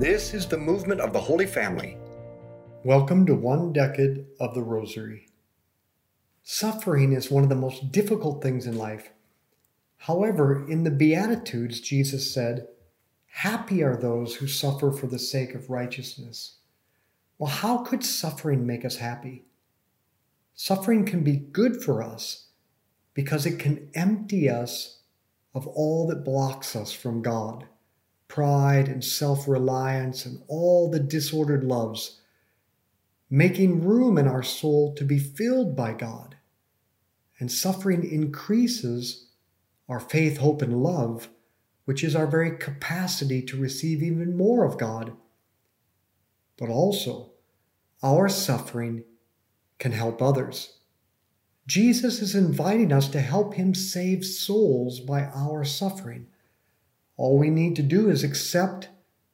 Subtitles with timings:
[0.00, 1.98] This is the movement of the Holy Family.
[2.84, 5.28] Welcome to one decade of the Rosary.
[6.42, 9.10] Suffering is one of the most difficult things in life.
[9.98, 12.66] However, in the Beatitudes, Jesus said,
[13.26, 16.60] Happy are those who suffer for the sake of righteousness.
[17.36, 19.44] Well, how could suffering make us happy?
[20.54, 22.46] Suffering can be good for us
[23.12, 25.02] because it can empty us
[25.52, 27.66] of all that blocks us from God
[28.30, 32.20] pride and self reliance and all the disordered loves,
[33.28, 36.36] making room in our soul to be filled by God.
[37.40, 39.30] And suffering increases
[39.88, 41.28] our faith, hope, and love,
[41.86, 45.12] which is our very capacity to receive even more of God.
[46.56, 47.32] But also,
[48.00, 49.02] our suffering
[49.80, 50.78] can help others.
[51.66, 56.28] Jesus is inviting us to help him save souls by our suffering.
[57.20, 58.88] All we need to do is accept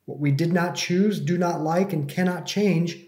[0.07, 2.99] what we did not choose, do not like, and cannot change,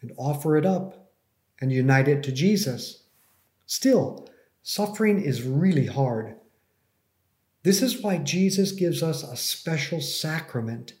[0.00, 1.12] and offer it up
[1.60, 3.04] and unite it to Jesus.
[3.64, 4.28] Still,
[4.60, 6.34] suffering is really hard.
[7.62, 10.94] This is why Jesus gives us a special sacrament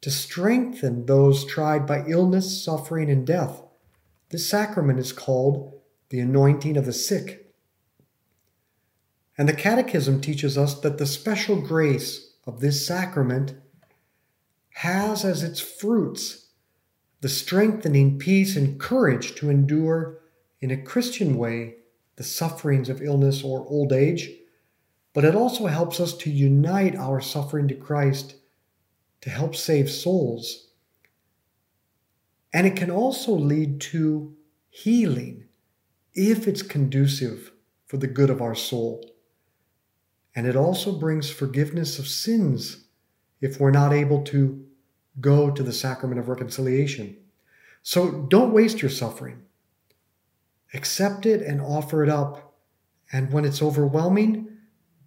[0.00, 3.62] to strengthen those tried by illness, suffering, and death.
[4.30, 7.54] This sacrament is called the anointing of the sick.
[9.36, 13.54] And the Catechism teaches us that the special grace of this sacrament
[14.70, 16.46] has as its fruits
[17.20, 20.20] the strengthening peace and courage to endure
[20.60, 21.74] in a Christian way
[22.16, 24.30] the sufferings of illness or old age,
[25.12, 28.36] but it also helps us to unite our suffering to Christ
[29.20, 30.68] to help save souls.
[32.54, 34.34] And it can also lead to
[34.70, 35.44] healing
[36.14, 37.52] if it's conducive
[37.86, 39.04] for the good of our soul.
[40.38, 42.84] And it also brings forgiveness of sins
[43.40, 44.64] if we're not able to
[45.20, 47.16] go to the sacrament of reconciliation.
[47.82, 49.42] So don't waste your suffering.
[50.72, 52.54] Accept it and offer it up.
[53.10, 54.46] And when it's overwhelming,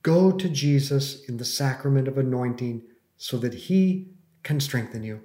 [0.03, 2.81] go to Jesus in the sacrament of anointing
[3.15, 4.09] so that he
[4.43, 5.21] can strengthen you.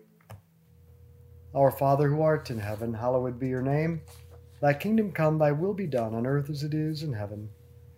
[1.53, 4.03] Our Father who art in heaven, hallowed be your name.
[4.62, 7.48] Thy kingdom come, thy will be done on earth as it is in heaven.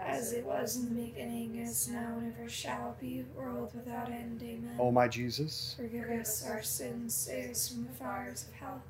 [0.00, 4.42] As it was in the beginning, is now, and ever shall be, world without end.
[4.42, 4.76] Amen.
[4.78, 8.82] O my Jesus, Forgive us our sins, save us from the fires of hell.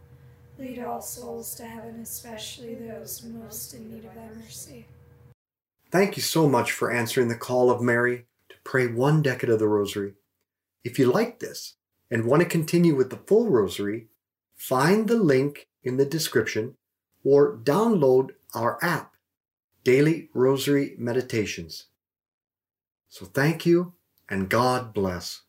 [0.58, 4.86] Lead all souls to heaven, especially those most in need of thy mercy.
[5.90, 9.58] Thank you so much for answering the call of Mary to pray one decade of
[9.58, 10.14] the Rosary.
[10.84, 11.74] If you like this
[12.10, 14.08] and want to continue with the full Rosary,
[14.54, 16.76] find the link in the description
[17.24, 19.14] or download our app,
[19.82, 21.86] Daily Rosary Meditations.
[23.08, 23.94] So thank you
[24.28, 25.42] and God bless.